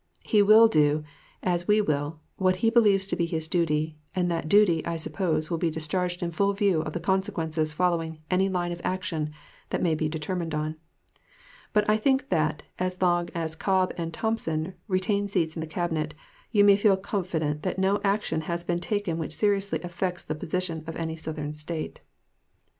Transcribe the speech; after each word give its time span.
He 0.23 0.41
will 0.41 0.67
do, 0.67 1.03
as 1.43 1.67
we 1.67 1.79
will, 1.79 2.19
what 2.37 2.55
he 2.65 2.71
believes 2.71 3.05
to 3.05 3.15
be 3.15 3.27
his 3.27 3.47
duty, 3.47 3.99
and 4.15 4.31
that 4.31 4.49
duty, 4.49 4.83
I 4.83 4.95
suppose, 4.95 5.51
will 5.51 5.59
be 5.59 5.69
discharged 5.69 6.23
in 6.23 6.31
full 6.31 6.53
view 6.53 6.81
of 6.81 6.93
the 6.93 6.99
consequences 6.99 7.73
following 7.73 8.17
any 8.31 8.49
line 8.49 8.71
of 8.71 8.81
action 8.83 9.29
that 9.69 9.83
may 9.83 9.93
be 9.93 10.09
determined 10.09 10.55
on. 10.55 10.75
But 11.71 11.87
I 11.87 11.97
think 11.97 12.29
that, 12.29 12.63
as 12.79 12.99
long 12.99 13.29
as 13.35 13.55
Cobb 13.55 13.93
and 13.95 14.11
Thompson 14.11 14.73
retain 14.87 15.27
seats 15.27 15.55
in 15.55 15.61
the 15.61 15.67
Cabinet, 15.67 16.15
you 16.51 16.63
may 16.63 16.77
feel 16.77 16.97
confident 16.97 17.61
that 17.61 17.77
no 17.77 18.01
action 18.03 18.41
has 18.41 18.63
been 18.63 18.79
taken 18.79 19.19
which 19.19 19.35
seriously 19.35 19.81
affects 19.83 20.23
the 20.23 20.33
position 20.33 20.83
of 20.87 20.95
any 20.95 21.15
Southern 21.15 21.53
State. 21.53 22.01